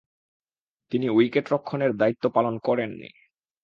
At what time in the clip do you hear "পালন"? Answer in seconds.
2.29-2.55